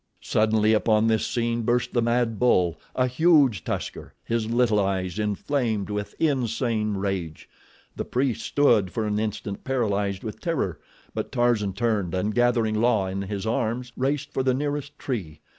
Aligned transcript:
Suddenly 0.23 0.73
upon 0.73 1.05
this 1.05 1.27
scene 1.27 1.61
burst 1.61 1.93
the 1.93 2.01
mad 2.01 2.39
bull—a 2.39 3.05
huge 3.05 3.63
tusker, 3.63 4.15
his 4.23 4.49
little 4.49 4.79
eyes 4.79 5.19
inflamed 5.19 5.91
with 5.91 6.15
insane 6.19 6.95
rage. 6.95 7.47
The 7.95 8.03
priests 8.05 8.43
stood 8.45 8.91
for 8.91 9.05
an 9.05 9.19
instant 9.19 9.63
paralyzed 9.63 10.23
with 10.23 10.39
terror; 10.39 10.79
but 11.13 11.31
Tarzan 11.31 11.73
turned 11.73 12.15
and 12.15 12.33
gathering 12.33 12.81
La 12.81 13.05
in 13.05 13.21
his 13.21 13.45
arms 13.45 13.93
raced 13.95 14.33
for 14.33 14.41
the 14.41 14.55
nearest 14.55 14.97
tree. 14.97 15.39